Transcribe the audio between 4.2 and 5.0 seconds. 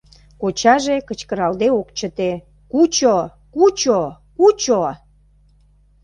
кучо!